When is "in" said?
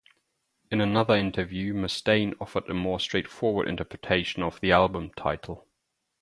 0.71-0.81